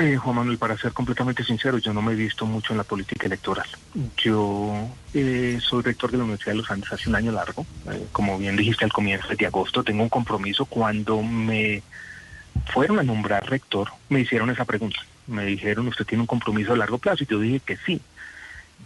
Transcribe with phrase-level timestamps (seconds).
[0.00, 2.84] Eh, Juan Manuel, para ser completamente sincero, yo no me he visto mucho en la
[2.84, 3.68] política electoral.
[4.16, 7.66] Yo eh, soy rector de la Universidad de los Andes hace un año largo.
[7.86, 10.64] Eh, como bien dijiste al comienzo de agosto, tengo un compromiso.
[10.64, 11.82] Cuando me
[12.72, 15.00] fueron a nombrar rector, me hicieron esa pregunta.
[15.26, 17.24] Me dijeron, ¿usted tiene un compromiso a largo plazo?
[17.24, 18.00] Y yo dije que sí.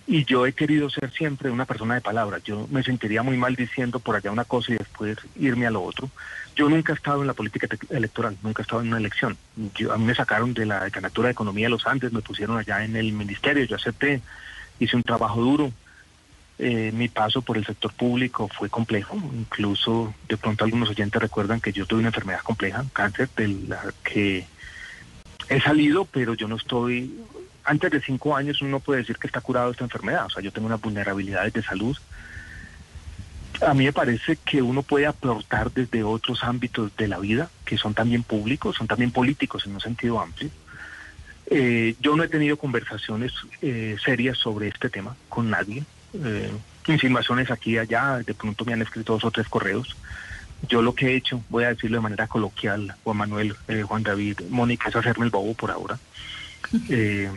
[0.07, 2.39] Y yo he querido ser siempre una persona de palabra.
[2.45, 5.83] Yo me sentiría muy mal diciendo por allá una cosa y después irme a lo
[5.83, 6.11] otro.
[6.55, 9.37] Yo nunca he estado en la política electoral, nunca he estado en una elección.
[9.75, 12.59] Yo, a mí me sacaron de la decanatura de Economía de los Andes, me pusieron
[12.59, 14.21] allá en el ministerio, yo acepté,
[14.79, 15.73] hice un trabajo duro.
[16.57, 21.61] Eh, mi paso por el sector público fue complejo, incluso de pronto algunos oyentes recuerdan
[21.61, 24.47] que yo tuve una enfermedad compleja, cáncer, de la que
[25.49, 27.13] he salido, pero yo no estoy
[27.65, 30.27] antes de cinco años uno puede decir que está curado esta enfermedad.
[30.27, 31.97] O sea, yo tengo unas vulnerabilidades de salud.
[33.67, 37.79] A mí me parece que uno puede aportar desde otros ámbitos de la vida, que
[37.79, 40.51] son también públicos, son también políticos en un sentido amplio.
[41.47, 45.85] Eh, yo no he tenido conversaciones eh, serias sobre este tema con nadie.
[46.15, 46.51] Eh,
[46.87, 49.97] insinuaciones aquí y allá, de pronto me han escrito dos o tres correos.
[50.69, 53.55] Yo lo que he hecho, voy a decirlo de manera coloquial, Juan Manuel,
[53.87, 55.99] Juan David, Mónica, es hacerme el bobo por ahora.
[56.89, 57.31] Eh,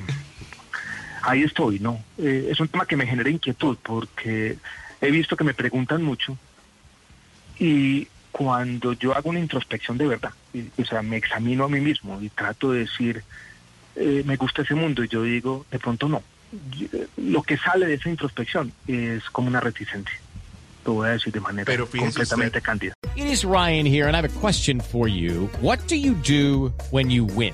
[1.24, 2.04] ahí estoy, ¿no?
[2.18, 4.58] Eh, es un tema que me genera inquietud porque
[5.02, 6.38] he visto que me preguntan mucho
[7.60, 10.32] y cuando yo hago una introspección de verdad,
[10.78, 13.24] o sea, me examino a mí mismo y trato de decir,
[13.96, 16.22] eh, me gusta ese mundo y yo digo, de pronto no.
[17.18, 20.18] Lo que sale de esa introspección es como una reticencia.
[20.86, 22.94] Lo voy a decir de manera completamente cándida.
[23.16, 25.50] It is Ryan here and I have a question for you.
[25.60, 27.54] What do you do when you win?